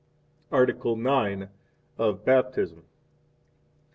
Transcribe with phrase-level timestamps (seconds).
[0.51, 1.51] Article IX.
[1.99, 2.85] Of Baptism.